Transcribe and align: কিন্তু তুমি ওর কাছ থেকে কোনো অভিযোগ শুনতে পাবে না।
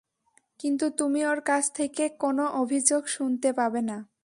কিন্তু 0.59 0.85
তুমি 0.91 1.21
ওর 1.25 1.39
কাছ 1.41 1.63
থেকে 1.73 2.03
কোনো 2.19 2.43
অভিযোগ 2.61 3.01
শুনতে 3.07 3.49
পাবে 3.53 3.81
না। 3.81 3.97